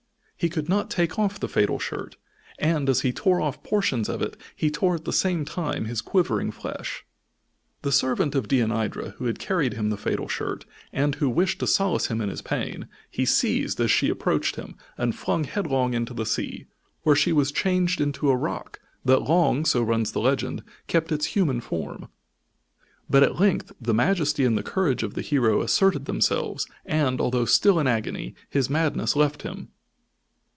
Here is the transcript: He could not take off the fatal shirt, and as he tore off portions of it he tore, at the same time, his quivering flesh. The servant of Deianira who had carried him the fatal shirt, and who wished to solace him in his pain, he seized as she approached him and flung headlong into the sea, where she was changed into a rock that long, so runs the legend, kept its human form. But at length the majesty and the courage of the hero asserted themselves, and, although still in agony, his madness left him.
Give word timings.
He 0.43 0.49
could 0.49 0.67
not 0.67 0.89
take 0.89 1.19
off 1.19 1.39
the 1.39 1.47
fatal 1.47 1.77
shirt, 1.77 2.15
and 2.57 2.89
as 2.89 3.01
he 3.01 3.13
tore 3.13 3.39
off 3.39 3.61
portions 3.61 4.09
of 4.09 4.23
it 4.23 4.35
he 4.55 4.71
tore, 4.71 4.95
at 4.95 5.05
the 5.05 5.13
same 5.13 5.45
time, 5.45 5.85
his 5.85 6.01
quivering 6.01 6.49
flesh. 6.49 7.05
The 7.83 7.91
servant 7.91 8.33
of 8.33 8.47
Deianira 8.47 9.11
who 9.17 9.25
had 9.25 9.37
carried 9.37 9.73
him 9.75 9.91
the 9.91 9.97
fatal 9.99 10.27
shirt, 10.27 10.65
and 10.91 11.13
who 11.13 11.29
wished 11.29 11.59
to 11.59 11.67
solace 11.67 12.07
him 12.07 12.21
in 12.21 12.29
his 12.29 12.41
pain, 12.41 12.87
he 13.11 13.23
seized 13.23 13.79
as 13.79 13.91
she 13.91 14.09
approached 14.09 14.55
him 14.55 14.73
and 14.97 15.15
flung 15.15 15.43
headlong 15.43 15.93
into 15.93 16.11
the 16.15 16.25
sea, 16.25 16.65
where 17.03 17.15
she 17.15 17.31
was 17.31 17.51
changed 17.51 18.01
into 18.01 18.31
a 18.31 18.35
rock 18.35 18.79
that 19.05 19.19
long, 19.21 19.63
so 19.63 19.83
runs 19.83 20.11
the 20.11 20.21
legend, 20.21 20.63
kept 20.87 21.11
its 21.11 21.27
human 21.35 21.61
form. 21.61 22.07
But 23.07 23.21
at 23.21 23.39
length 23.39 23.73
the 23.79 23.93
majesty 23.93 24.43
and 24.45 24.57
the 24.57 24.63
courage 24.63 25.03
of 25.03 25.13
the 25.13 25.21
hero 25.21 25.61
asserted 25.61 26.05
themselves, 26.05 26.65
and, 26.83 27.21
although 27.21 27.45
still 27.45 27.77
in 27.79 27.85
agony, 27.85 28.33
his 28.49 28.71
madness 28.71 29.15
left 29.15 29.43
him. 29.43 29.67